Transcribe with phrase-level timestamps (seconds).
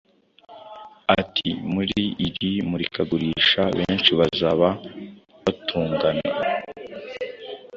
[1.19, 4.49] Ati “Muri iri murikagurisha benshi baza
[5.43, 6.23] batugana